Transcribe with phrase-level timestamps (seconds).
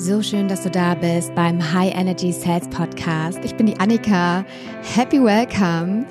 [0.00, 3.40] So schön, dass du da bist beim High Energy Sales Podcast.
[3.44, 4.44] Ich bin die Annika.
[4.94, 6.06] Happy Welcome.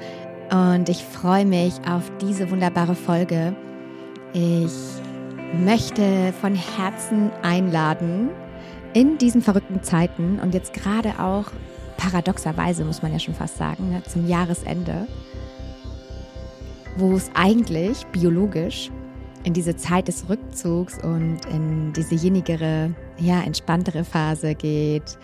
[0.51, 3.55] Und ich freue mich auf diese wunderbare Folge.
[4.33, 4.73] Ich
[5.63, 8.29] möchte von Herzen einladen
[8.93, 11.46] in diesen verrückten Zeiten und jetzt gerade auch
[11.96, 15.08] paradoxerweise, muss man ja schon fast sagen, ne, zum Jahresende,
[16.98, 18.92] wo es eigentlich biologisch
[19.46, 25.17] in diese Zeit des Rückzugs und in diese jenigere, ja, entspanntere Phase geht.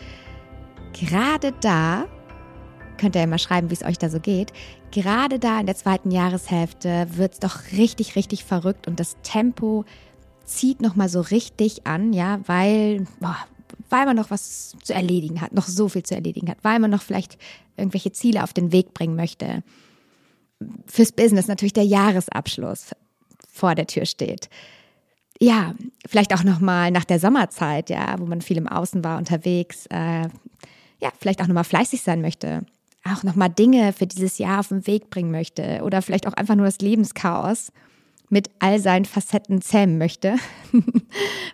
[0.93, 2.05] Gerade da,
[2.97, 4.53] könnt ihr ja mal schreiben, wie es euch da so geht,
[4.91, 9.85] gerade da in der zweiten Jahreshälfte wird es doch richtig, richtig verrückt und das Tempo
[10.45, 13.37] zieht nochmal so richtig an, ja, weil, boah,
[13.89, 16.91] weil man noch was zu erledigen hat, noch so viel zu erledigen hat, weil man
[16.91, 17.37] noch vielleicht
[17.77, 19.63] irgendwelche Ziele auf den Weg bringen möchte.
[20.85, 22.91] Fürs Business natürlich der Jahresabschluss
[23.51, 24.49] vor der Tür steht.
[25.39, 25.73] Ja,
[26.07, 30.27] vielleicht auch nochmal nach der Sommerzeit, ja, wo man viel im Außen war, unterwegs, äh,
[30.99, 32.65] ja, vielleicht auch nochmal fleißig sein möchte,
[33.03, 36.55] auch nochmal Dinge für dieses Jahr auf den Weg bringen möchte oder vielleicht auch einfach
[36.55, 37.71] nur das Lebenschaos
[38.29, 40.37] mit all seinen Facetten zähmen möchte,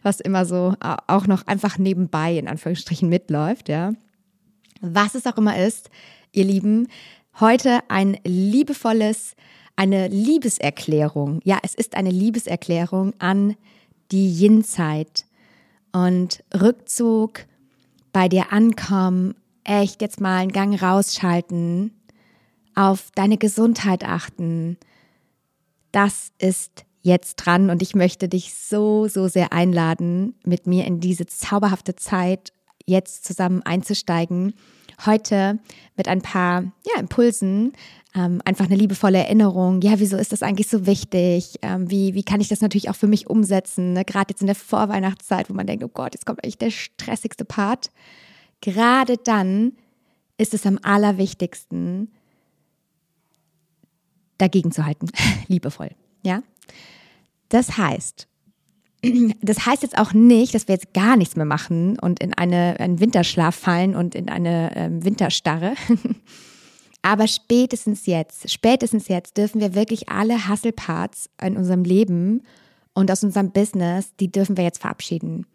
[0.04, 0.76] was immer so
[1.08, 3.94] auch noch einfach nebenbei in Anführungsstrichen mitläuft, ja.
[4.82, 5.90] Was es auch immer ist,
[6.32, 6.88] ihr Lieben,
[7.40, 9.36] heute ein liebevolles
[9.80, 11.40] eine Liebeserklärung.
[11.46, 13.56] Ja, es ist eine Liebeserklärung an
[14.12, 15.26] die Yin-Zeit
[15.94, 17.46] und Rückzug,
[18.12, 21.94] bei dir ankommen, echt jetzt mal einen Gang rausschalten,
[22.76, 24.76] auf deine Gesundheit achten.
[25.94, 31.00] Das ist jetzt dran und ich möchte dich so, so sehr einladen, mit mir in
[31.00, 32.52] diese zauberhafte Zeit
[32.86, 34.56] jetzt zusammen einzusteigen.
[35.06, 35.60] Heute
[35.96, 37.74] mit ein paar ja, Impulsen,
[38.16, 39.82] ähm, einfach eine liebevolle Erinnerung.
[39.82, 41.56] Ja, wieso ist das eigentlich so wichtig?
[41.62, 43.94] Ähm, wie, wie kann ich das natürlich auch für mich umsetzen?
[43.94, 44.04] Ne?
[44.04, 47.46] Gerade jetzt in der Vorweihnachtszeit, wo man denkt, oh Gott, jetzt kommt eigentlich der stressigste
[47.46, 47.92] Part.
[48.62, 49.74] Gerade dann
[50.38, 52.12] ist es am allerwichtigsten,
[54.38, 55.08] dagegen zu halten,
[55.48, 55.92] liebevoll.
[56.24, 56.42] Ja,
[57.50, 58.29] das heißt,
[59.42, 62.80] das heißt jetzt auch nicht, dass wir jetzt gar nichts mehr machen und in eine,
[62.80, 65.74] einen Winterschlaf fallen und in eine äh, Winterstarre.
[67.02, 72.44] Aber spätestens jetzt, spätestens jetzt dürfen wir wirklich alle Hustle-Parts in unserem Leben
[72.94, 75.46] und aus unserem Business, die dürfen wir jetzt verabschieden.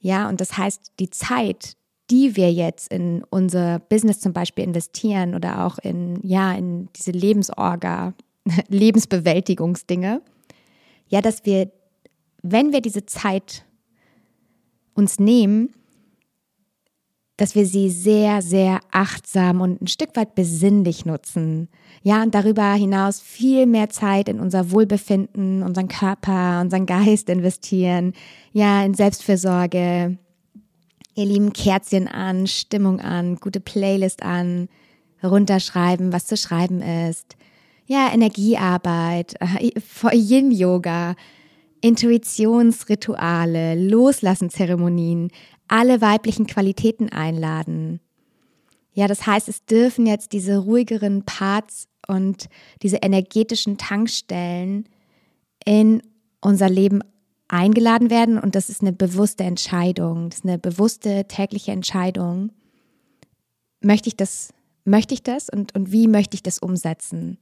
[0.00, 1.76] Ja, und das heißt, die Zeit,
[2.10, 7.12] die wir jetzt in unser Business zum Beispiel investieren oder auch in, ja, in diese
[7.12, 8.14] Lebensorga,
[8.68, 10.20] Lebensbewältigungsdinge,
[11.08, 11.70] ja, dass wir,
[12.42, 13.64] wenn wir diese Zeit
[14.94, 15.74] uns nehmen,
[17.40, 21.68] dass wir sie sehr, sehr achtsam und ein Stück weit besinnlich nutzen.
[22.02, 28.12] Ja, und darüber hinaus viel mehr Zeit in unser Wohlbefinden, unseren Körper, unseren Geist investieren.
[28.52, 30.18] Ja, in Selbstfürsorge.
[31.14, 34.68] Ihr lieben Kerzchen an, Stimmung an, gute Playlist an,
[35.22, 37.36] runterschreiben, was zu schreiben ist.
[37.86, 39.34] Ja, Energiearbeit,
[40.12, 41.16] Yin-Yoga,
[41.80, 45.30] Intuitionsrituale, Loslassen-Zeremonien,
[45.68, 48.00] alle weiblichen Qualitäten einladen.
[48.92, 52.48] Ja, das heißt, es dürfen jetzt diese ruhigeren Parts und
[52.82, 54.88] diese energetischen Tankstellen
[55.64, 56.02] in
[56.40, 57.02] unser Leben
[57.48, 62.52] eingeladen werden und das ist eine bewusste Entscheidung, das ist eine bewusste tägliche Entscheidung.
[63.80, 64.52] Möchte ich das,
[64.84, 67.38] möchte ich das und, und wie möchte ich das umsetzen?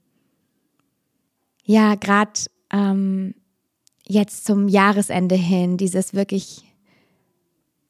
[1.63, 2.31] Ja, gerade
[2.71, 3.35] ähm,
[4.09, 6.63] jetzt zum Jahresende hin, dieses wirklich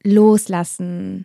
[0.04, 1.24] loslassen,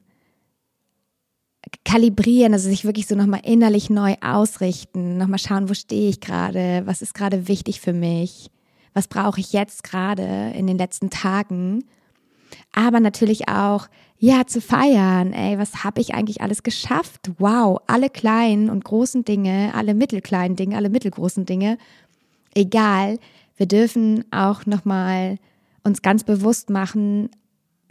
[1.83, 6.83] kalibrieren, also sich wirklich so nochmal innerlich neu ausrichten, nochmal schauen, wo stehe ich gerade,
[6.85, 8.49] was ist gerade wichtig für mich,
[8.93, 11.83] was brauche ich jetzt gerade in den letzten Tagen.
[12.71, 17.31] Aber natürlich auch, ja, zu feiern, ey, was habe ich eigentlich alles geschafft?
[17.37, 21.77] Wow, alle kleinen und großen Dinge, alle mittelkleinen Dinge, alle mittelgroßen Dinge,
[22.53, 23.19] egal,
[23.57, 25.37] wir dürfen auch nochmal
[25.83, 27.29] uns ganz bewusst machen,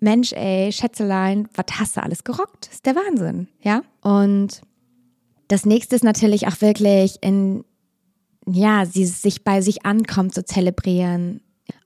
[0.00, 2.66] Mensch, ey, Schätzelein, was hast du alles gerockt?
[2.66, 3.82] Das ist der Wahnsinn, ja?
[4.02, 4.60] Und
[5.48, 7.64] das nächste ist natürlich auch wirklich in,
[8.46, 11.40] ja, sie sich bei sich ankommt zu zelebrieren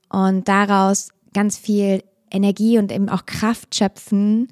[0.09, 4.49] und daraus ganz viel Energie und eben auch Kraft schöpfen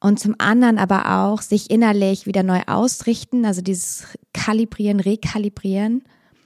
[0.00, 6.02] und zum anderen aber auch sich innerlich wieder neu ausrichten, also dieses Kalibrieren, Rekalibrieren,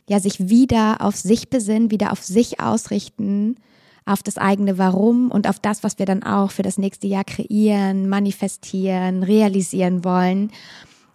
[0.09, 3.57] ja, sich wieder auf sich besinnen, wieder auf sich ausrichten
[4.09, 7.25] auf das eigene Warum und auf das, was wir dann auch für das nächste Jahr
[7.25, 10.51] kreieren, manifestieren, realisieren wollen.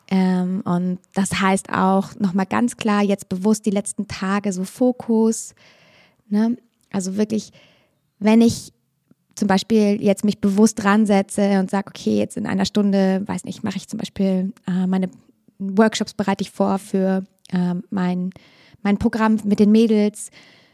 [0.10, 5.56] Ähm, und das heißt auch nochmal ganz klar, jetzt bewusst die letzten Tage so Fokus.
[6.30, 6.56] Ne?
[6.92, 7.52] Also wirklich,
[8.20, 8.72] wenn ich
[9.34, 13.64] zum Beispiel jetzt mich bewusst ransetze und sage, okay, jetzt in einer Stunde, weiß nicht,
[13.64, 15.10] mache ich zum Beispiel äh, meine
[15.58, 18.30] Workshops bereite ich vor für äh, mein,
[18.84, 20.30] mein Programm mit den Mädels.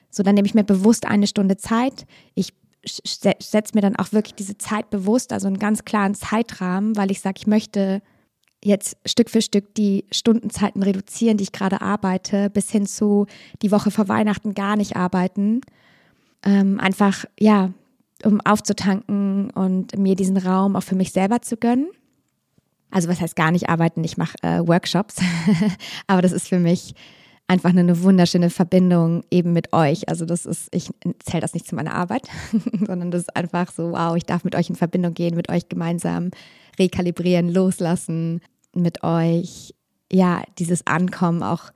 [0.10, 2.06] So, dann nehme ich mir bewusst eine Stunde Zeit.
[2.36, 2.54] Ich
[2.84, 7.20] setze mir dann auch wirklich diese Zeit bewusst, also einen ganz klaren Zeitrahmen, weil ich
[7.22, 8.02] sage, ich möchte
[8.64, 13.26] jetzt Stück für Stück die Stundenzeiten reduzieren, die ich gerade arbeite, bis hin zu
[13.62, 15.62] die Woche vor Weihnachten gar nicht arbeiten.
[16.44, 17.72] Ähm, einfach, ja,
[18.24, 21.90] um aufzutanken und mir diesen Raum auch für mich selber zu gönnen.
[22.92, 25.18] Also was heißt gar nicht arbeiten, ich mache äh, Workshops,
[26.08, 26.96] aber das ist für mich
[27.50, 30.08] einfach eine wunderschöne Verbindung eben mit euch.
[30.08, 32.28] Also das ist, ich zähle das nicht zu meiner Arbeit,
[32.88, 35.68] sondern das ist einfach so, wow, ich darf mit euch in Verbindung gehen, mit euch
[35.68, 36.30] gemeinsam
[36.78, 38.42] rekalibrieren, loslassen,
[38.76, 39.74] mit euch,
[40.12, 41.72] ja, dieses Ankommen auch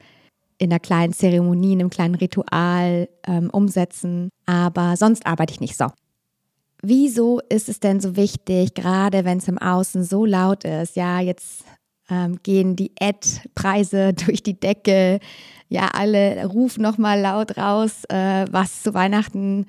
[0.59, 4.29] in einer kleinen Zeremonie, in einem kleinen Ritual ähm, umsetzen.
[4.45, 5.87] Aber sonst arbeite ich nicht so.
[6.83, 10.95] Wieso ist es denn so wichtig, gerade wenn es im Außen so laut ist?
[10.95, 11.63] Ja, jetzt
[12.09, 15.19] ähm, gehen die Ad-Preise durch die Decke.
[15.73, 19.65] Ja, alle rufen nochmal laut raus, äh, was zu Weihnachten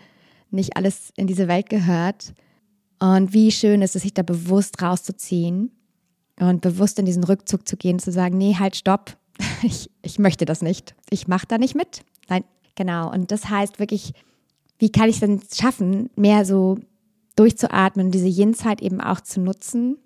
[0.50, 2.34] nicht alles in diese Welt gehört.
[2.98, 5.70] Und wie schön ist es, sich da bewusst rauszuziehen
[6.38, 9.16] und bewusst in diesen Rückzug zu gehen, zu sagen, nee, halt, stopp,
[9.62, 10.94] ich, ich möchte das nicht.
[11.08, 12.02] Ich mache da nicht mit.
[12.28, 13.10] Nein, genau.
[13.10, 14.12] Und das heißt wirklich,
[14.78, 16.76] wie kann ich es denn schaffen, mehr so
[17.34, 19.96] durchzuatmen, diese Yin-Zeit eben auch zu nutzen.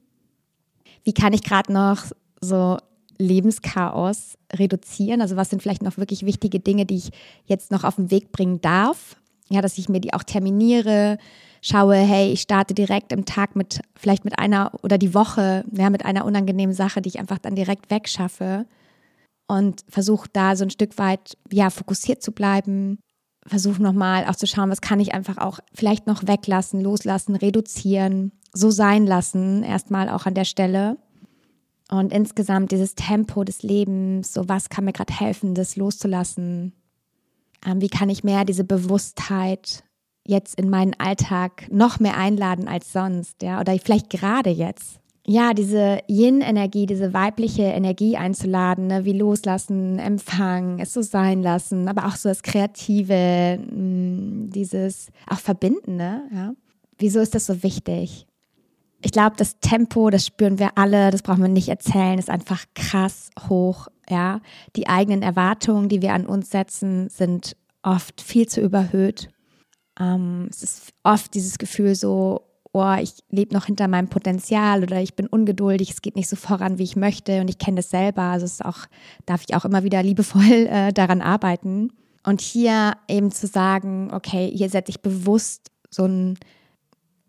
[1.03, 2.05] Wie kann ich gerade noch
[2.41, 2.79] so
[3.19, 5.20] Lebenschaos reduzieren?
[5.20, 7.11] Also was sind vielleicht noch wirklich wichtige Dinge, die ich
[7.47, 9.17] jetzt noch auf den Weg bringen darf?
[9.50, 11.19] Ja, dass ich mir die auch terminiere,
[11.62, 15.91] schaue, hey, ich starte direkt im Tag mit, vielleicht mit einer oder die Woche, ja,
[15.91, 18.67] mit einer unangenehmen Sache, die ich einfach dann direkt wegschaffe
[19.49, 22.99] und versuche da so ein Stück weit, ja, fokussiert zu bleiben,
[23.47, 28.32] versuche nochmal auch zu schauen, was kann ich einfach auch vielleicht noch weglassen, loslassen, reduzieren,
[28.53, 30.99] so sein lassen, erstmal auch an der Stelle.
[31.90, 36.75] Und insgesamt dieses Tempo des Lebens, so was kann mir gerade helfen, das loszulassen?
[37.64, 39.85] Ähm, wie kann ich mehr diese Bewusstheit
[40.26, 43.61] jetzt in meinen Alltag noch mehr einladen als sonst, ja?
[43.61, 45.00] Oder vielleicht gerade jetzt
[45.31, 51.87] ja, diese Yin-Energie, diese weibliche Energie einzuladen, ne, wie loslassen, empfangen, es so sein lassen,
[51.87, 56.55] aber auch so das Kreative, mm, dieses auch Verbindende, ja.
[56.96, 58.26] Wieso ist das so wichtig?
[59.00, 62.65] Ich glaube, das Tempo, das spüren wir alle, das brauchen wir nicht erzählen, ist einfach
[62.75, 64.41] krass hoch, ja.
[64.75, 69.29] Die eigenen Erwartungen, die wir an uns setzen, sind oft viel zu überhöht.
[70.00, 72.43] Ähm, es ist oft dieses Gefühl so,
[72.73, 76.37] oh, ich lebe noch hinter meinem Potenzial oder ich bin ungeduldig, es geht nicht so
[76.37, 78.23] voran, wie ich möchte und ich kenne das selber.
[78.23, 78.87] Also es auch,
[79.27, 81.93] darf ich auch immer wieder liebevoll äh, daran arbeiten.
[82.25, 86.39] Und hier eben zu sagen, okay, hier setze ich bewusst so einen,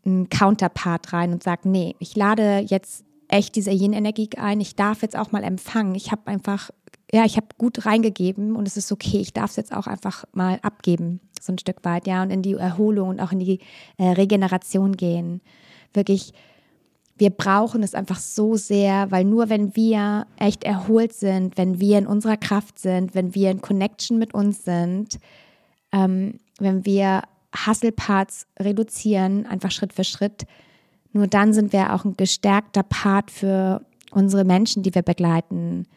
[0.10, 5.02] einen Counterpart rein und sage, nee, ich lade jetzt echt diese Yin-Energie ein, ich darf
[5.02, 5.96] jetzt auch mal empfangen.
[5.96, 6.72] Ich habe einfach,
[7.12, 10.26] ja, ich habe gut reingegeben und es ist okay, ich darf es jetzt auch einfach
[10.34, 13.60] mal abgeben so ein Stück weit, ja, und in die Erholung und auch in die
[13.98, 15.42] äh, Regeneration gehen.
[15.94, 16.34] Wirklich,
[17.18, 21.98] wir brauchen es einfach so sehr, weil nur wenn wir echt erholt sind, wenn wir
[21.98, 25.20] in unserer Kraft sind, wenn wir in Connection mit uns sind,
[25.92, 27.24] ähm, wenn wir
[27.66, 30.46] Hustle-Parts reduzieren, einfach Schritt für Schritt,
[31.12, 35.88] nur dann sind wir auch ein gestärkter Part für unsere Menschen, die wir begleiten,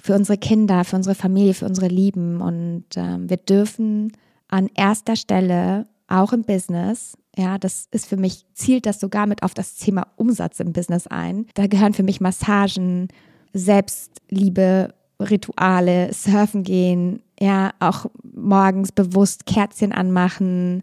[0.00, 2.40] für unsere Kinder, für unsere Familie, für unsere Lieben.
[2.40, 4.12] Und ähm, wir dürfen
[4.48, 7.16] an erster Stelle, auch im Business.
[7.36, 11.06] Ja, das ist für mich, zielt das sogar mit auf das Thema Umsatz im Business
[11.06, 11.46] ein.
[11.54, 13.08] Da gehören für mich Massagen,
[13.52, 20.82] Selbstliebe, Rituale, Surfen gehen, ja, auch morgens bewusst Kerzchen anmachen,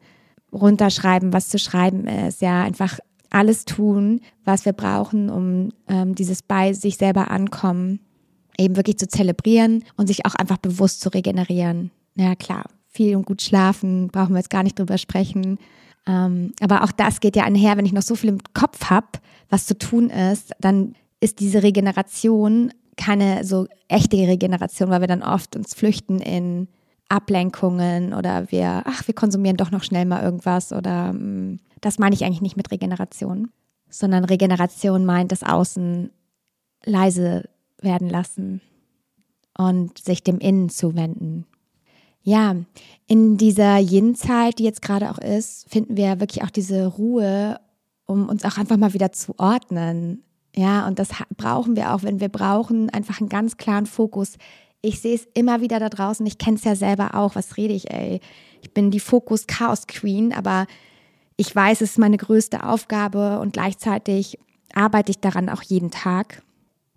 [0.55, 6.41] runterschreiben, was zu schreiben ist, ja, einfach alles tun, was wir brauchen, um ähm, dieses
[6.41, 7.99] bei sich selber ankommen
[8.57, 11.91] eben wirklich zu zelebrieren und sich auch einfach bewusst zu regenerieren.
[12.15, 15.57] Ja, klar, viel und gut schlafen, brauchen wir jetzt gar nicht drüber sprechen.
[16.07, 19.07] Ähm, aber auch das geht ja einher, wenn ich noch so viel im Kopf habe,
[19.49, 25.23] was zu tun ist, dann ist diese Regeneration keine so echte Regeneration, weil wir dann
[25.23, 26.67] oft uns flüchten in
[27.09, 32.15] Ablenkungen oder wir, ach, wir konsumieren doch noch schnell mal irgendwas oder mm, das meine
[32.15, 33.49] ich eigentlich nicht mit Regeneration,
[33.89, 36.09] sondern Regeneration meint das Außen
[36.83, 37.49] leise
[37.81, 38.61] werden lassen
[39.57, 41.45] und sich dem Innen zuwenden.
[42.23, 42.55] Ja,
[43.05, 47.59] in dieser Yin-Zeit, die jetzt gerade auch ist, finden wir wirklich auch diese Ruhe,
[48.05, 50.23] um uns auch einfach mal wieder zu ordnen.
[50.55, 54.37] Ja, und das brauchen wir auch, wenn wir brauchen einfach einen ganz klaren Fokus.
[54.85, 57.73] Ich sehe es immer wieder da draußen, ich kenne es ja selber auch, was rede
[57.73, 58.21] ich, ey.
[58.61, 60.67] Ich bin die Fokus-Chaos-Queen, aber
[61.37, 64.39] Ich weiß, es ist meine größte Aufgabe und gleichzeitig
[64.73, 66.41] arbeite ich daran auch jeden Tag.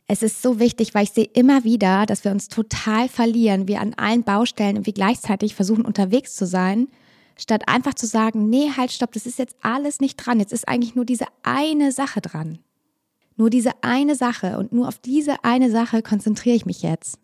[0.07, 3.81] Es ist so wichtig, weil ich sehe immer wieder, dass wir uns total verlieren, wir
[3.81, 6.89] an allen Baustellen irgendwie gleichzeitig versuchen unterwegs zu sein,
[7.37, 10.69] statt einfach zu sagen, nee, halt, stopp, das ist jetzt alles nicht dran, jetzt ist
[10.69, 12.59] eigentlich nur diese eine Sache dran.
[13.37, 17.19] Nur diese eine Sache und nur auf diese eine Sache konzentriere ich mich jetzt.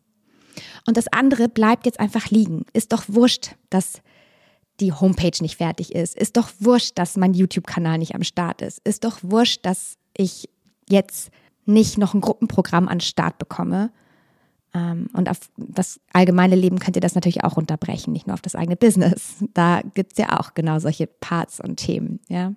[0.87, 2.65] Und das andere bleibt jetzt einfach liegen.
[2.73, 4.01] Ist doch wurscht, dass
[4.81, 6.17] die Homepage nicht fertig ist.
[6.17, 8.81] Ist doch wurscht, dass mein YouTube-Kanal nicht am Start ist.
[8.85, 10.49] Ist doch wurscht, dass ich
[10.89, 11.31] jetzt
[11.65, 13.93] nicht noch ein Gruppenprogramm an Start bekomme.
[14.75, 18.43] Ähm, und auf das allgemeine Leben könnt ihr das natürlich auch runterbrechen, nicht nur auf
[18.43, 19.37] das eigene Business.
[19.55, 22.53] Da gibt es ja auch genau solche Parts und Themen, ja.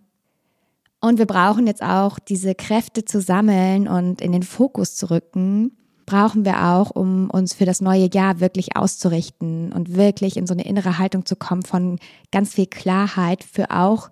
[0.99, 5.77] Und wir brauchen jetzt auch diese Kräfte zu sammeln und in den Fokus zu rücken,
[6.07, 10.53] brauchen wir auch, um uns für das neue Jahr wirklich auszurichten und wirklich in so
[10.53, 11.99] eine innere Haltung zu kommen von
[12.31, 14.09] ganz viel Klarheit für auch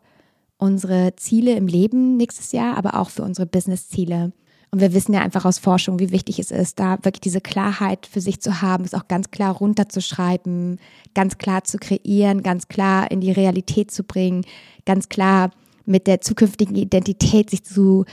[0.58, 4.34] unsere Ziele im Leben nächstes Jahr, aber auch für unsere Business-Ziele.
[4.72, 8.06] Und wir wissen ja einfach aus Forschung, wie wichtig es ist, da wirklich diese Klarheit
[8.06, 10.80] für sich zu haben, es auch ganz klar runterzuschreiben,
[11.14, 14.46] ganz klar zu kreieren, ganz klar in die Realität zu bringen,
[14.86, 15.52] ganz klar
[15.86, 18.04] mit der zukünftigen Identität sich zu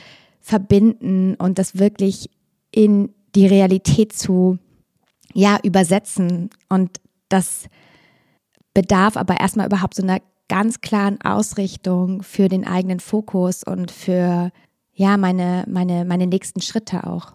[0.40, 2.30] verbinden und das wirklich
[2.70, 4.58] in die Realität zu
[5.34, 7.66] ja übersetzen und das
[8.74, 14.50] bedarf aber erstmal überhaupt so einer ganz klaren Ausrichtung für den eigenen Fokus und für
[14.94, 17.32] ja meine meine meine nächsten Schritte auch.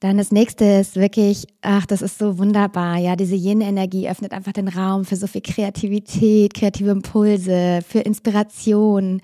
[0.00, 2.98] Dann das nächste ist wirklich, ach, das ist so wunderbar.
[2.98, 9.22] Ja, diese Yin-Energie öffnet einfach den Raum für so viel Kreativität, kreative Impulse, für Inspiration,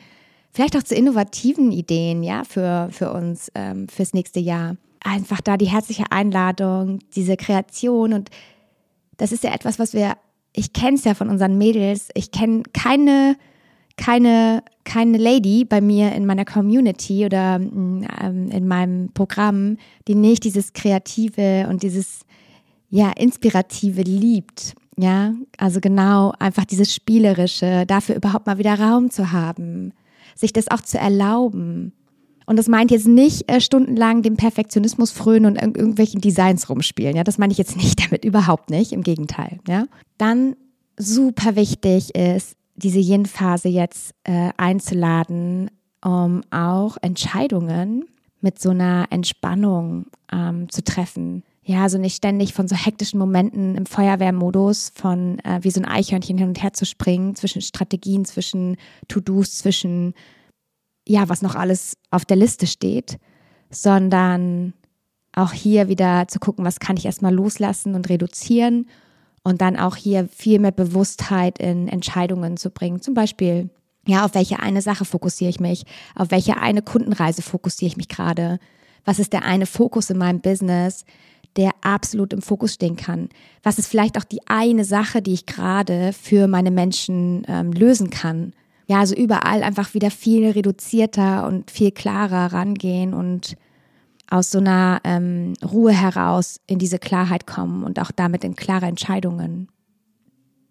[0.52, 4.76] vielleicht auch zu innovativen Ideen, ja, für, für uns, ähm, fürs nächste Jahr.
[5.02, 8.30] Einfach da die herzliche Einladung, diese Kreation und
[9.16, 10.14] das ist ja etwas, was wir,
[10.54, 13.36] ich kenne es ja von unseren Mädels, ich kenne keine,
[13.96, 19.76] keine, keine Lady bei mir in meiner Community oder ähm, in meinem Programm,
[20.08, 22.20] die nicht dieses Kreative und dieses,
[22.88, 24.74] ja, Inspirative liebt.
[24.96, 29.92] Ja, also genau einfach dieses Spielerische, dafür überhaupt mal wieder Raum zu haben
[30.40, 31.92] sich das auch zu erlauben.
[32.50, 37.14] Und das meint jetzt nicht äh, stundenlang dem Perfektionismus frönen und in irgendwelchen Designs rumspielen.
[37.14, 38.90] Ja, das meine ich jetzt nicht damit, überhaupt nicht.
[38.90, 39.60] Im Gegenteil.
[39.68, 39.84] Ja,
[40.18, 40.56] dann
[40.96, 45.70] super wichtig ist, diese Yin-Phase jetzt äh, einzuladen,
[46.04, 48.06] um auch Entscheidungen
[48.40, 53.76] mit so einer Entspannung ähm, zu treffen ja, also nicht ständig von so hektischen Momenten
[53.76, 58.24] im Feuerwehrmodus, von äh, wie so ein Eichhörnchen hin und her zu springen, zwischen Strategien,
[58.24, 58.76] zwischen
[59.06, 60.14] To-Dos, zwischen,
[61.10, 63.18] ja, was noch alles auf der Liste steht,
[63.68, 64.74] sondern
[65.32, 68.88] auch hier wieder zu gucken, was kann ich erstmal loslassen und reduzieren
[69.42, 73.00] und dann auch hier viel mehr Bewusstheit in Entscheidungen zu bringen.
[73.00, 73.70] Zum Beispiel,
[74.06, 78.08] ja, auf welche eine Sache fokussiere ich mich, auf welche eine Kundenreise fokussiere ich mich
[78.08, 78.60] gerade,
[79.04, 81.04] was ist der eine Fokus in meinem Business,
[81.56, 83.30] der absolut im Fokus stehen kann?
[83.64, 88.10] Was ist vielleicht auch die eine Sache, die ich gerade für meine Menschen ähm, lösen
[88.10, 88.52] kann?
[88.90, 93.56] Ja, also überall einfach wieder viel reduzierter und viel klarer rangehen und
[94.28, 98.86] aus so einer ähm, Ruhe heraus in diese Klarheit kommen und auch damit in klare
[98.86, 99.68] Entscheidungen.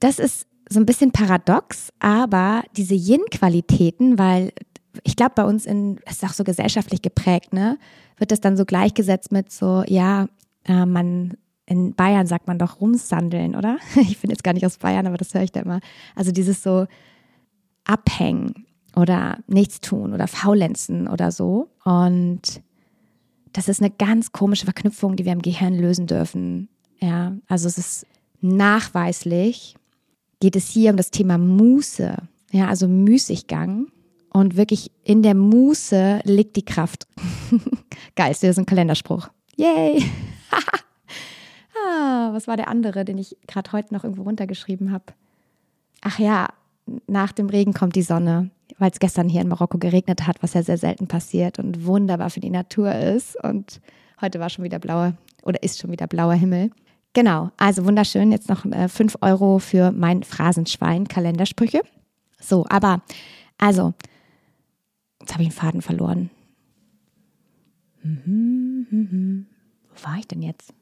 [0.01, 4.51] Das ist so ein bisschen paradox, aber diese Yin-Qualitäten, weil
[5.05, 7.77] ich glaube, bei uns in, es ist auch so gesellschaftlich geprägt, ne,
[8.17, 10.27] wird das dann so gleichgesetzt mit so, ja,
[10.65, 13.77] äh, man in Bayern sagt man doch rumsandeln, oder?
[13.95, 15.79] Ich bin jetzt gar nicht aus Bayern, aber das höre ich da immer.
[16.15, 16.85] Also dieses so
[17.89, 18.65] abhängen
[18.95, 21.69] oder nichts tun oder faulenzen oder so.
[21.83, 22.61] Und
[23.53, 26.69] das ist eine ganz komische Verknüpfung, die wir im Gehirn lösen dürfen.
[26.99, 28.05] Ja, also es ist
[28.41, 29.75] nachweislich,
[30.39, 32.15] geht es hier um das Thema Muße,
[32.51, 33.87] ja, also Müßiggang.
[34.31, 37.07] Und wirklich in der Muße liegt die Kraft.
[38.15, 39.29] Geil, ist ein Kalenderspruch.
[39.55, 40.03] Yay!
[41.87, 45.05] ah, was war der andere, den ich gerade heute noch irgendwo runtergeschrieben habe?
[46.01, 46.47] Ach ja,
[47.07, 50.53] nach dem Regen kommt die Sonne, weil es gestern hier in Marokko geregnet hat, was
[50.53, 53.41] ja sehr selten passiert und wunderbar für die Natur ist.
[53.43, 53.81] Und
[54.21, 56.71] heute war schon wieder blauer oder ist schon wieder blauer Himmel.
[57.13, 58.31] Genau, also wunderschön.
[58.31, 61.81] Jetzt noch äh, 5 Euro für mein Phrasenschwein, Kalendersprüche.
[62.39, 63.01] So, aber
[63.57, 63.93] also,
[65.19, 66.29] jetzt habe ich den Faden verloren.
[68.03, 69.45] Mhm, mhm.
[69.89, 70.73] Wo war ich denn jetzt?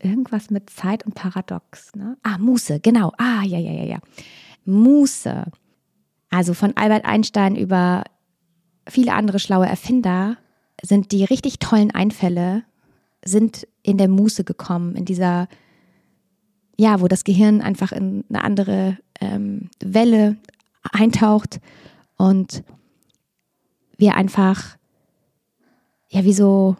[0.00, 1.94] Irgendwas mit Zeit und Paradox.
[1.94, 2.16] Ne?
[2.22, 3.12] Ah, Muße, genau.
[3.16, 3.98] Ah, ja, ja, ja, ja.
[4.66, 5.44] Muße.
[6.30, 8.04] Also von Albert Einstein über
[8.88, 10.36] viele andere schlaue Erfinder
[10.82, 12.64] sind die richtig tollen Einfälle,
[13.24, 15.48] sind in der Muße gekommen, in dieser,
[16.76, 20.36] ja, wo das Gehirn einfach in eine andere ähm, Welle
[20.92, 21.60] eintaucht
[22.16, 22.62] und
[23.96, 24.76] wir einfach,
[26.08, 26.76] ja, wie so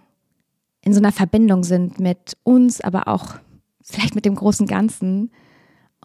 [0.82, 3.34] in so einer Verbindung sind mit uns, aber auch
[3.82, 5.32] vielleicht mit dem großen Ganzen.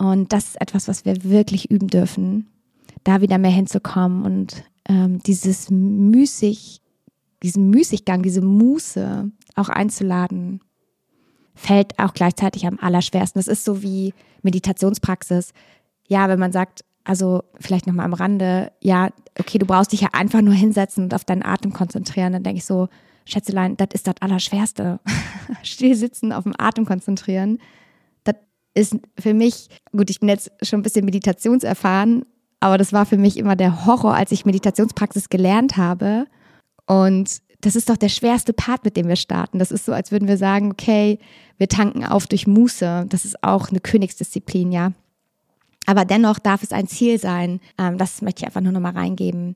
[0.02, 2.48] Und das ist etwas, was wir wirklich üben dürfen,
[3.04, 6.82] da wieder mehr hinzukommen und ähm, dieses müßig,
[7.44, 10.62] diesen Müßiggang, diese Muße auch einzuladen,
[11.54, 13.38] fällt auch gleichzeitig am allerschwersten.
[13.38, 15.54] Das ist so wie Meditationspraxis.
[16.08, 20.10] Ja, wenn man sagt, also vielleicht nochmal am Rande, ja, okay, du brauchst dich ja
[20.14, 22.88] einfach nur hinsetzen und auf deinen Atem konzentrieren, dann denke ich so,
[23.26, 25.00] Schätzelein, das ist das Allerschwerste.
[25.62, 27.60] Still sitzen, auf den Atem konzentrieren.
[28.74, 32.26] Ist für mich, gut, ich bin jetzt schon ein bisschen meditationserfahren,
[32.60, 36.26] aber das war für mich immer der Horror, als ich Meditationspraxis gelernt habe.
[36.86, 39.60] Und das ist doch der schwerste Part, mit dem wir starten.
[39.60, 41.20] Das ist so, als würden wir sagen, okay,
[41.58, 43.06] wir tanken auf durch Muße.
[43.10, 44.94] Das ist auch eine Königsdisziplin, ja.
[45.86, 47.60] Aber dennoch darf es ein Ziel sein.
[47.78, 49.56] Ähm, das möchte ich einfach nur nochmal reingeben.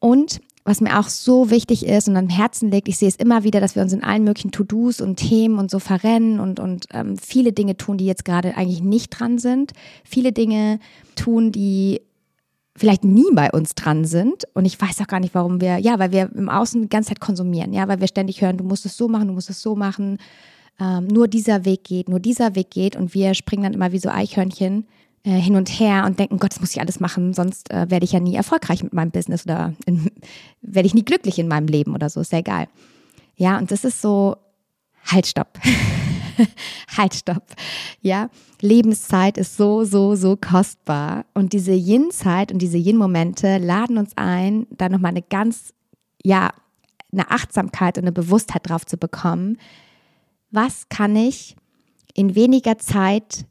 [0.00, 3.44] Und was mir auch so wichtig ist und am Herzen liegt, ich sehe es immer
[3.44, 6.86] wieder, dass wir uns in allen möglichen To-Dos und Themen und so verrennen und, und
[6.92, 9.72] ähm, viele Dinge tun, die jetzt gerade eigentlich nicht dran sind.
[10.02, 10.80] Viele Dinge
[11.14, 12.02] tun, die
[12.74, 14.44] vielleicht nie bei uns dran sind.
[14.54, 17.10] Und ich weiß auch gar nicht, warum wir, ja, weil wir im Außen die ganze
[17.10, 19.62] Zeit konsumieren, ja, weil wir ständig hören, du musst es so machen, du musst es
[19.62, 20.18] so machen.
[20.80, 22.96] Ähm, nur dieser Weg geht, nur dieser Weg geht.
[22.96, 24.84] Und wir springen dann immer wie so Eichhörnchen
[25.26, 28.04] äh, hin und her und denken, Gott, das muss ich alles machen, sonst äh, werde
[28.04, 29.74] ich ja nie erfolgreich mit meinem Business oder
[30.62, 32.68] werde ich nie glücklich in meinem Leben oder so, ist ja egal.
[33.34, 34.36] Ja, und das ist so,
[35.04, 35.58] halt, stopp.
[36.96, 37.42] halt, stopp.
[38.02, 38.30] Ja,
[38.60, 41.26] Lebenszeit ist so, so, so kostbar.
[41.34, 45.74] Und diese Yin-Zeit und diese Yin-Momente laden uns ein, da nochmal eine ganz,
[46.22, 46.50] ja,
[47.10, 49.58] eine Achtsamkeit und eine Bewusstheit drauf zu bekommen.
[50.52, 51.56] Was kann ich
[52.14, 53.44] in weniger Zeit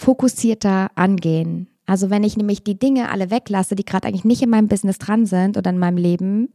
[0.00, 1.68] fokussierter angehen.
[1.86, 4.98] Also wenn ich nämlich die Dinge alle weglasse, die gerade eigentlich nicht in meinem Business
[4.98, 6.52] dran sind oder in meinem Leben,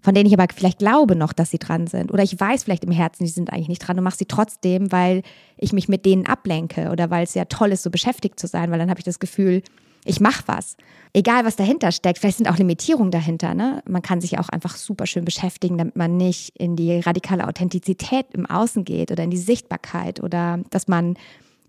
[0.00, 2.10] von denen ich aber vielleicht glaube noch, dass sie dran sind.
[2.10, 4.90] Oder ich weiß vielleicht im Herzen, die sind eigentlich nicht dran und mache sie trotzdem,
[4.90, 5.22] weil
[5.58, 8.70] ich mich mit denen ablenke oder weil es ja toll ist, so beschäftigt zu sein,
[8.70, 9.62] weil dann habe ich das Gefühl,
[10.04, 10.76] ich mache was.
[11.12, 12.18] Egal, was dahinter steckt.
[12.18, 13.54] Vielleicht sind auch Limitierungen dahinter.
[13.54, 13.82] Ne?
[13.86, 18.26] Man kann sich auch einfach super schön beschäftigen, damit man nicht in die radikale Authentizität
[18.32, 21.16] im Außen geht oder in die Sichtbarkeit oder dass man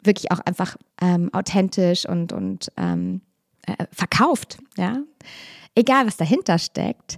[0.04, 3.22] wirklich auch einfach ähm, authentisch und, und ähm,
[3.66, 4.58] äh, verkauft.
[4.78, 5.04] Ja?
[5.76, 7.18] Egal, was dahinter steckt.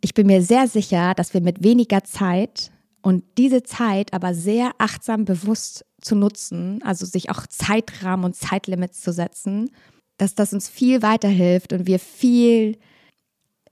[0.00, 2.70] Ich bin mir sehr sicher, dass wir mit weniger Zeit
[3.02, 9.00] und diese Zeit aber sehr achtsam bewusst zu nutzen, also sich auch Zeitrahmen und Zeitlimits
[9.00, 9.70] zu setzen,
[10.18, 12.78] dass das uns viel weiterhilft und wir viel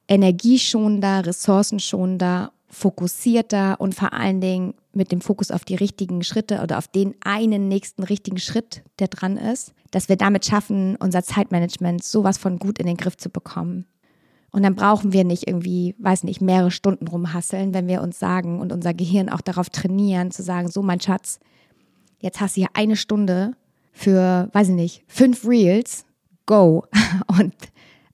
[0.08, 6.78] energieschonender, ressourcenschonender fokussierter und vor allen Dingen mit dem Fokus auf die richtigen Schritte oder
[6.78, 12.02] auf den einen nächsten richtigen Schritt, der dran ist, dass wir damit schaffen, unser Zeitmanagement
[12.02, 13.86] sowas von gut in den Griff zu bekommen.
[14.50, 18.60] Und dann brauchen wir nicht irgendwie, weiß nicht, mehrere Stunden rumhasseln, wenn wir uns sagen
[18.60, 21.40] und unser Gehirn auch darauf trainieren, zu sagen, so mein Schatz,
[22.20, 23.56] jetzt hast du hier eine Stunde
[23.92, 26.04] für, weiß ich nicht, fünf Reels,
[26.46, 26.84] go.
[27.38, 27.54] Und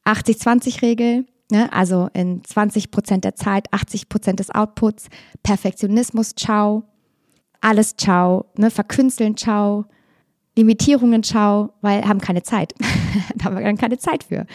[0.04, 1.72] 80-20-Regel, Ne?
[1.72, 5.08] Also in 20 Prozent der Zeit, 80 Prozent des Outputs,
[5.42, 6.84] Perfektionismus, ciao,
[7.60, 8.70] alles ciao, ne?
[8.70, 9.84] verkünsteln, ciao,
[10.56, 12.74] Limitierungen, ciao, weil haben keine Zeit.
[13.36, 14.46] da haben wir dann keine Zeit für.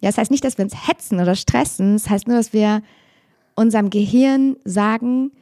[0.00, 2.82] Ja, das heißt nicht, dass wir uns hetzen oder stressen, das heißt nur, dass wir
[3.54, 5.32] unserem Gehirn sagen,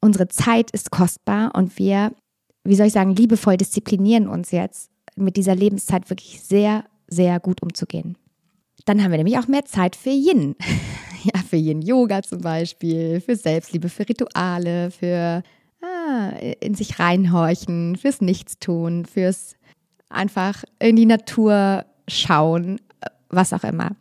[0.00, 2.12] unsere Zeit ist kostbar und wir,
[2.64, 7.62] wie soll ich sagen, liebevoll disziplinieren uns jetzt, mit dieser Lebenszeit wirklich sehr, sehr gut
[7.62, 8.16] umzugehen.
[8.84, 10.56] Dann haben wir nämlich auch mehr Zeit für Yin.
[11.32, 15.42] Ja, für Yin-Yoga zum Beispiel, für Selbstliebe, für Rituale, für
[15.80, 19.56] ah, in sich reinhorchen, fürs Nichtstun, fürs
[20.10, 22.78] einfach in die Natur schauen,
[23.30, 23.92] was auch immer.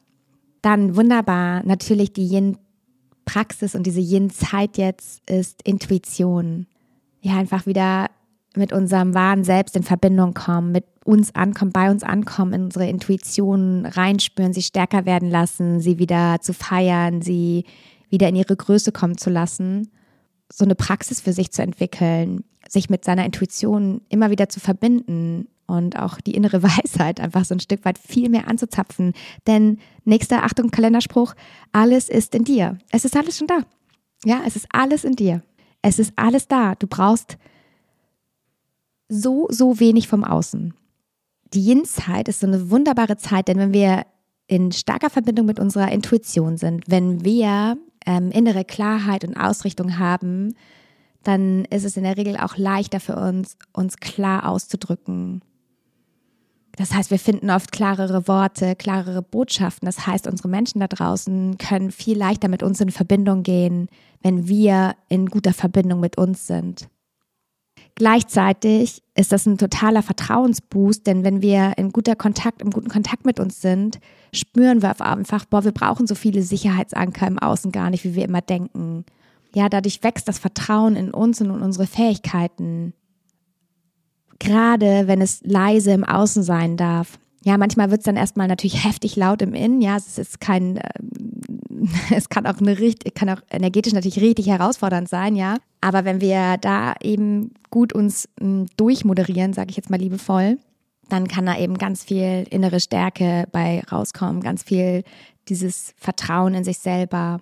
[0.61, 6.67] Dann wunderbar, natürlich die Yin-Praxis und diese Yin-Zeit jetzt ist Intuition.
[7.21, 8.07] Ja, einfach wieder
[8.55, 12.87] mit unserem wahren Selbst in Verbindung kommen, mit uns ankommen, bei uns ankommen, in unsere
[12.87, 17.65] Intuition reinspüren, sie stärker werden lassen, sie wieder zu feiern, sie
[18.09, 19.89] wieder in ihre Größe kommen zu lassen,
[20.51, 25.47] so eine Praxis für sich zu entwickeln, sich mit seiner Intuition immer wieder zu verbinden
[25.65, 29.13] und auch die innere Weisheit einfach so ein Stück weit viel mehr anzuzapfen.
[29.47, 31.33] Denn nächster Achtung Kalenderspruch,
[31.71, 32.77] alles ist in dir.
[32.91, 33.59] Es ist alles schon da.
[34.25, 35.41] Ja, es ist alles in dir.
[35.81, 36.75] Es ist alles da.
[36.75, 37.37] Du brauchst
[39.13, 40.73] so, so wenig vom Außen.
[41.53, 44.05] Die Yin-Zeit ist so eine wunderbare Zeit, denn wenn wir
[44.47, 50.55] in starker Verbindung mit unserer Intuition sind, wenn wir ähm, innere Klarheit und Ausrichtung haben,
[51.23, 55.41] dann ist es in der Regel auch leichter für uns, uns klar auszudrücken.
[56.75, 59.85] Das heißt, wir finden oft klarere Worte, klarere Botschaften.
[59.85, 63.89] Das heißt, unsere Menschen da draußen können viel leichter mit uns in Verbindung gehen,
[64.21, 66.89] wenn wir in guter Verbindung mit uns sind.
[67.95, 73.25] Gleichzeitig ist das ein totaler Vertrauensboost, denn wenn wir in guter Kontakt, im guten Kontakt
[73.25, 73.99] mit uns sind,
[74.33, 78.25] spüren wir einfach, boah, wir brauchen so viele Sicherheitsanker im Außen gar nicht, wie wir
[78.25, 79.05] immer denken.
[79.53, 82.93] Ja, dadurch wächst das Vertrauen in uns und in unsere Fähigkeiten
[84.43, 87.17] gerade wenn es leise im Außen sein darf.
[87.45, 89.81] Ja, manchmal wird es dann erstmal natürlich heftig laut im Innen.
[89.81, 90.89] Ja, es ist kein, äh,
[92.15, 95.57] es kann auch eine richtig, kann auch energetisch natürlich richtig herausfordernd sein, ja.
[95.81, 100.57] Aber wenn wir da eben gut uns m, durchmoderieren, sage ich jetzt mal liebevoll,
[101.09, 105.03] dann kann da eben ganz viel innere Stärke bei rauskommen, ganz viel
[105.49, 107.41] dieses Vertrauen in sich selber,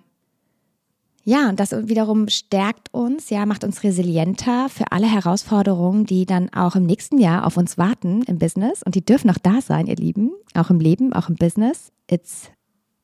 [1.24, 6.52] ja, und das wiederum stärkt uns, ja, macht uns resilienter für alle Herausforderungen, die dann
[6.52, 8.82] auch im nächsten Jahr auf uns warten im Business.
[8.82, 11.92] Und die dürfen auch da sein, ihr Lieben, auch im Leben, auch im Business.
[12.10, 12.50] It's,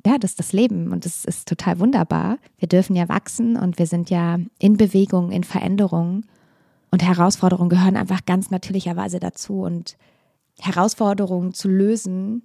[0.05, 2.39] ja, das ist das Leben und das ist total wunderbar.
[2.59, 6.25] Wir dürfen ja wachsen und wir sind ja in Bewegung, in Veränderung.
[6.91, 9.61] Und Herausforderungen gehören einfach ganz natürlicherweise dazu.
[9.61, 9.97] Und
[10.59, 12.43] Herausforderungen zu lösen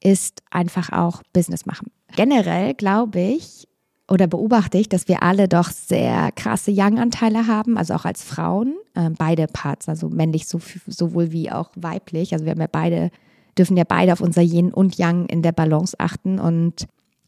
[0.00, 1.90] ist einfach auch Business machen.
[2.14, 3.66] Generell glaube ich,
[4.08, 8.76] oder beobachte ich, dass wir alle doch sehr krasse Yang-Anteile haben, also auch als Frauen,
[8.94, 12.32] äh, beide Parts, also männlich so, sowohl wie auch weiblich.
[12.32, 13.10] Also wir haben ja beide,
[13.58, 16.38] dürfen ja beide auf unser Yin und Yang in der Balance achten.
[16.38, 16.86] Und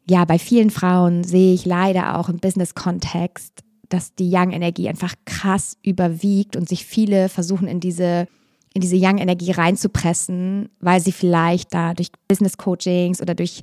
[0.09, 5.77] ja, bei vielen Frauen sehe ich leider auch im Business-Kontext, dass die Yang-Energie einfach krass
[5.83, 8.29] überwiegt und sich viele versuchen in diese
[8.75, 13.62] in diese Yang-Energie reinzupressen, weil sie vielleicht da durch Business-Coachings oder durch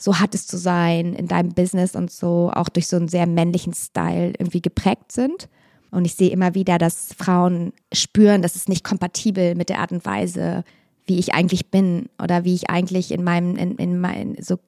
[0.00, 3.26] so hat es zu sein in deinem Business und so auch durch so einen sehr
[3.26, 5.48] männlichen Style irgendwie geprägt sind.
[5.90, 9.92] Und ich sehe immer wieder, dass Frauen spüren, dass es nicht kompatibel mit der Art
[9.92, 10.64] und Weise,
[11.06, 14.58] wie ich eigentlich bin oder wie ich eigentlich in meinem, in, in mein, so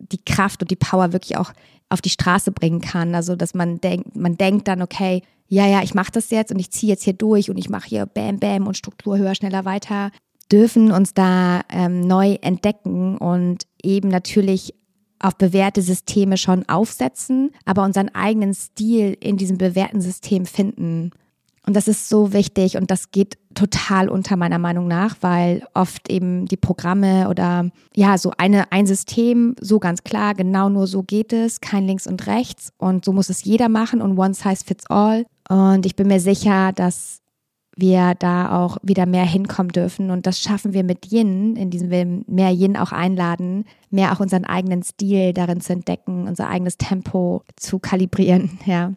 [0.00, 1.52] die Kraft und die Power wirklich auch
[1.88, 3.14] auf die Straße bringen kann.
[3.14, 6.58] Also, dass man denkt, man denkt dann, okay, ja, ja, ich mache das jetzt und
[6.58, 9.64] ich ziehe jetzt hier durch und ich mache hier Bam, Bam und Struktur höher, schneller,
[9.64, 10.10] weiter,
[10.50, 14.74] dürfen uns da ähm, neu entdecken und eben natürlich
[15.20, 21.12] auf bewährte Systeme schon aufsetzen, aber unseren eigenen Stil in diesem bewährten System finden.
[21.66, 26.10] Und das ist so wichtig und das geht total unter meiner Meinung nach, weil oft
[26.10, 31.02] eben die Programme oder ja, so eine, ein System, so ganz klar, genau nur so
[31.02, 34.64] geht es, kein links und rechts und so muss es jeder machen und one size
[34.64, 35.26] fits all.
[35.48, 37.19] Und ich bin mir sicher, dass
[37.80, 40.10] wir da auch wieder mehr hinkommen dürfen.
[40.10, 44.20] Und das schaffen wir mit Yin, in diesem wir mehr Yin auch einladen, mehr auch
[44.20, 48.92] unseren eigenen Stil darin zu entdecken, unser eigenes Tempo zu kalibrieren, ja.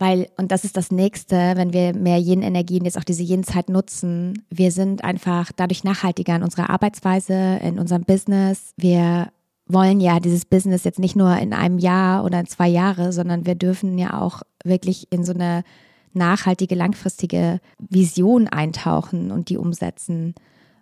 [0.00, 4.44] Weil, und das ist das Nächste, wenn wir mehr Yin-Energien, jetzt auch diese Yin-Zeit nutzen,
[4.48, 8.72] wir sind einfach dadurch nachhaltiger in unserer Arbeitsweise, in unserem Business.
[8.76, 9.32] Wir
[9.66, 13.44] wollen ja dieses Business jetzt nicht nur in einem Jahr oder in zwei Jahre, sondern
[13.44, 15.64] wir dürfen ja auch wirklich in so eine
[16.12, 20.34] nachhaltige, langfristige Vision eintauchen und die umsetzen.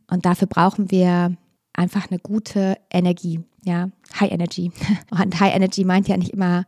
[0.08, 1.36] Und dafür brauchen wir
[1.72, 4.70] einfach eine gute Energie, ja, High Energy.
[5.10, 6.64] Und High Energy meint ja nicht immer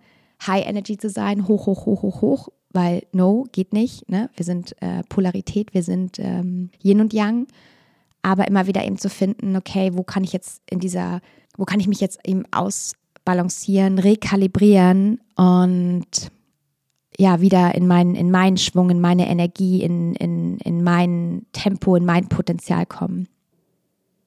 [0.46, 4.08] High Energy zu sein, hoch, hoch, hoch, hoch, hoch, weil no, geht nicht.
[4.10, 4.30] Ne?
[4.36, 7.46] Wir sind äh, Polarität, wir sind ähm, Yin und Yang.
[8.22, 11.20] Aber immer wieder eben zu finden, okay, wo kann ich jetzt in dieser,
[11.56, 16.30] wo kann ich mich jetzt eben ausbalancieren, rekalibrieren und
[17.18, 21.96] ja wieder in meinen, in meinen Schwung, in meine Energie, in, in, in mein Tempo,
[21.96, 23.28] in mein Potenzial kommen.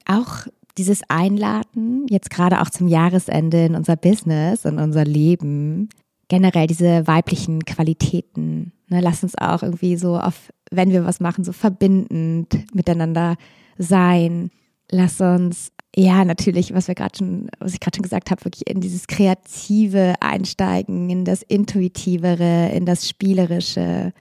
[0.06, 5.90] Auch dieses Einladen, jetzt gerade auch zum Jahresende in unser Business, in unser Leben,
[6.28, 8.74] generell diese weiblichen Qualitäten.
[8.88, 13.36] Ne, lass uns auch irgendwie so auf, wenn wir was machen, so verbindend miteinander
[13.78, 14.52] sein.
[14.90, 18.68] Lass uns ja, natürlich, was wir gerade schon, was ich gerade schon gesagt habe, wirklich
[18.68, 24.14] in dieses kreative Einsteigen, in das intuitivere, in das spielerische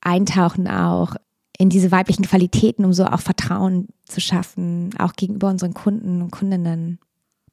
[0.00, 1.14] Eintauchen auch,
[1.58, 6.30] in diese weiblichen Qualitäten, um so auch Vertrauen zu schaffen, auch gegenüber unseren Kunden und
[6.30, 6.98] Kundinnen.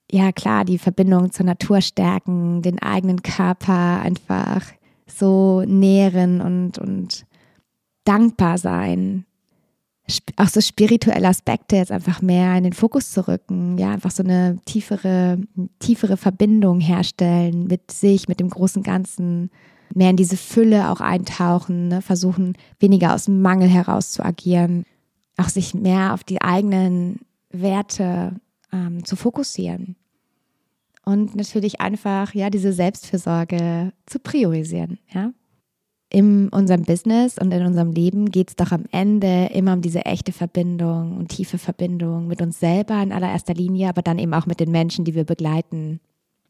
[0.10, 4.64] Ja, klar, die Verbindung zur Natur stärken, den eigenen Körper einfach
[5.06, 7.26] so nähren und, und
[8.06, 9.26] dankbar sein,
[10.38, 14.24] auch so spirituelle Aspekte jetzt einfach mehr in den Fokus zu rücken, ja, einfach so
[14.24, 15.40] eine tiefere,
[15.80, 19.50] tiefere Verbindung herstellen mit sich, mit dem großen Ganzen,
[19.94, 22.02] mehr in diese Fülle auch eintauchen, ne?
[22.02, 24.86] versuchen weniger aus dem Mangel heraus zu agieren,
[25.38, 27.20] auch sich mehr auf die eigenen
[27.52, 28.36] Werte
[28.72, 29.96] ähm, zu fokussieren
[31.10, 35.32] und natürlich einfach ja diese Selbstfürsorge zu priorisieren, ja.
[36.10, 40.06] In unserem Business und in unserem Leben geht es doch am Ende immer um diese
[40.06, 44.48] echte Verbindung und tiefe Verbindung mit uns selber in allererster Linie, aber dann eben auch
[44.48, 46.00] mit den Menschen, die wir begleiten.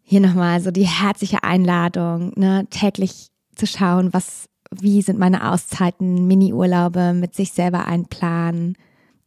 [0.02, 6.26] Hier nochmal so die herzliche Einladung, ne, täglich zu schauen, was, wie sind meine Auszeiten,
[6.26, 8.76] Mini-Urlaube mit sich selber einplanen.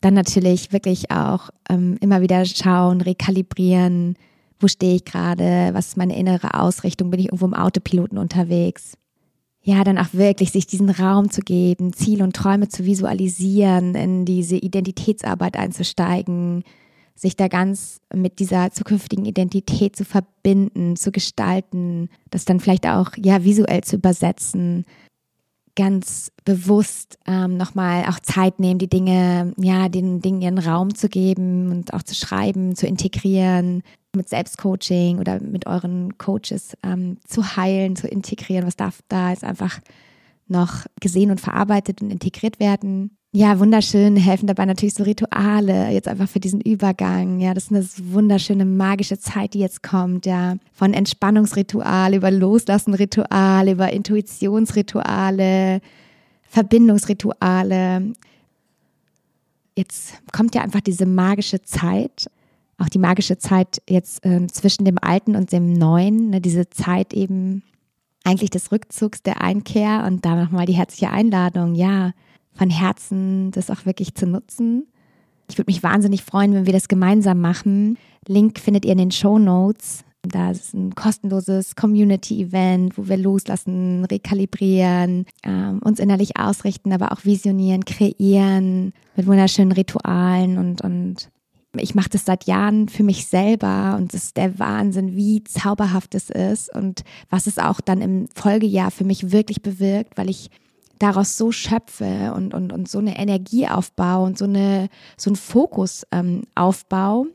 [0.00, 4.16] Dann natürlich wirklich auch ähm, immer wieder schauen, rekalibrieren,
[4.58, 8.94] wo stehe ich gerade, was ist meine innere Ausrichtung, bin ich irgendwo im Autopiloten unterwegs
[9.62, 14.24] ja, dann auch wirklich sich diesen Raum zu geben, Ziele und Träume zu visualisieren, in
[14.24, 16.64] diese Identitätsarbeit einzusteigen,
[17.14, 23.10] sich da ganz mit dieser zukünftigen Identität zu verbinden, zu gestalten, das dann vielleicht auch
[23.16, 24.84] ja visuell zu übersetzen,
[25.76, 31.08] ganz bewusst ähm, nochmal auch Zeit nehmen, die Dinge, ja, den Dingen ihren Raum zu
[31.08, 33.82] geben und auch zu schreiben, zu integrieren,
[34.14, 38.66] mit Selbstcoaching oder mit euren Coaches ähm, zu heilen, zu integrieren.
[38.66, 39.80] Was darf da jetzt einfach
[40.48, 43.16] noch gesehen und verarbeitet und integriert werden?
[43.34, 47.40] Ja, wunderschön helfen dabei natürlich so Rituale, jetzt einfach für diesen Übergang.
[47.40, 50.56] Ja, das ist eine wunderschöne magische Zeit, die jetzt kommt, ja.
[50.74, 55.80] Von Entspannungsritual über Loslassenritual, über Intuitionsrituale,
[56.42, 58.12] Verbindungsrituale.
[59.78, 62.30] Jetzt kommt ja einfach diese magische Zeit
[62.82, 67.12] auch die magische Zeit jetzt äh, zwischen dem Alten und dem Neuen, ne, diese Zeit
[67.14, 67.62] eben
[68.24, 72.12] eigentlich des Rückzugs, der Einkehr und da nochmal die herzliche Einladung, ja,
[72.54, 74.86] von Herzen das auch wirklich zu nutzen.
[75.48, 77.98] Ich würde mich wahnsinnig freuen, wenn wir das gemeinsam machen.
[78.26, 80.04] Link findet ihr in den Show Notes.
[80.22, 87.24] Da ist ein kostenloses Community-Event, wo wir loslassen, rekalibrieren, ähm, uns innerlich ausrichten, aber auch
[87.24, 91.28] visionieren, kreieren mit wunderschönen Ritualen und, und
[91.76, 96.14] ich mache das seit Jahren für mich selber und es ist der Wahnsinn, wie zauberhaft
[96.14, 100.50] es ist und was es auch dann im Folgejahr für mich wirklich bewirkt, weil ich
[100.98, 105.36] daraus so schöpfe und, und, und so eine Energie aufbaue und so, eine, so einen
[105.36, 107.26] Fokus ähm, aufbaue,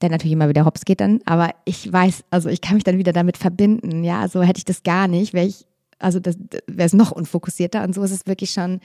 [0.00, 2.98] der natürlich immer wieder hops geht dann, aber ich weiß, also ich kann mich dann
[2.98, 5.66] wieder damit verbinden, ja, also hätte ich das gar nicht, wäre ich,
[5.98, 8.80] also das wäre es noch unfokussierter und so ist es wirklich schon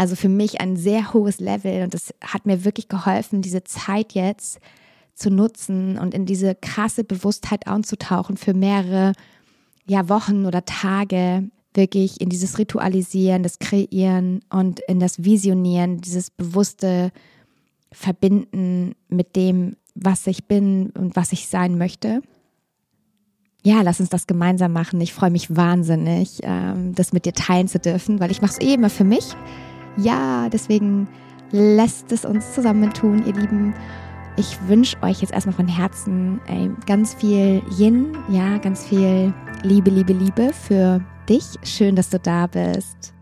[0.00, 4.14] also für mich ein sehr hohes Level und das hat mir wirklich geholfen, diese Zeit
[4.14, 4.58] jetzt
[5.14, 9.12] zu nutzen und in diese krasse Bewusstheit einzutauchen für mehrere
[9.86, 16.30] ja, Wochen oder Tage wirklich in dieses Ritualisieren, das Kreieren und in das Visionieren, dieses
[16.30, 17.12] bewusste
[17.92, 22.22] Verbinden mit dem, was ich bin und was ich sein möchte.
[23.62, 24.98] Ja, lass uns das gemeinsam machen.
[25.02, 28.60] Ich freue mich wahnsinnig, ähm, das mit dir teilen zu dürfen, weil ich mache es
[28.66, 29.36] eh immer für mich.
[29.96, 31.08] Ja, deswegen
[31.52, 33.74] lässt es uns zusammentun, ihr Lieben.
[34.36, 39.90] Ich wünsche euch jetzt erstmal von Herzen ey, ganz viel Yin, ja, ganz viel Liebe,
[39.90, 41.44] Liebe, Liebe für dich.
[41.62, 43.12] Schön, dass du da bist.